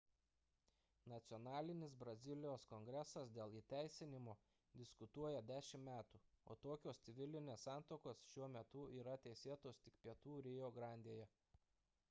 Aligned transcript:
nacionalinis 1.11 1.95
brazilijos 2.03 2.63
kongresas 2.69 3.33
dėl 3.37 3.51
įteisinimo 3.59 4.33
diskutuoja 4.81 5.43
10 5.51 5.83
metų 5.89 6.21
o 6.53 6.57
tokios 6.67 7.01
civilinės 7.09 7.67
santuokos 7.69 8.23
šiuo 8.31 8.47
metu 8.55 8.87
yra 9.03 9.15
teisėtos 9.27 9.83
tik 9.85 10.01
pietų 10.07 10.35
rio 10.49 10.71
grandėje 10.79 11.29